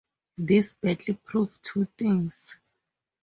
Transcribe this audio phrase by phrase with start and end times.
[0.39, 2.57] This battle proved two things.